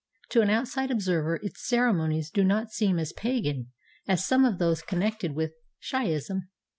To 0.31 0.41
an 0.41 0.49
outside 0.49 0.89
observer 0.89 1.35
its 1.43 1.67
ceremonies 1.67 2.31
do 2.31 2.43
not 2.43 2.71
seem 2.71 2.97
as 2.97 3.13
"pagan" 3.13 3.71
as 4.07 4.25
some 4.25 4.45
of 4.45 4.57
those 4.57 4.81
connected 4.81 5.33
with 5.33 5.53
Shiahism. 5.79 6.47